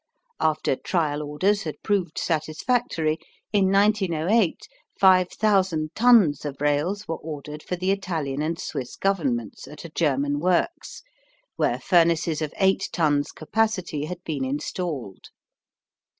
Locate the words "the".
7.75-7.91